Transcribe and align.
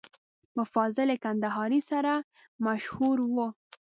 په 0.53 0.61
فاضل 0.73 1.09
کندهاري 1.23 1.81
سره 1.91 2.13
مشهور 2.65 3.17
و. 3.33 3.35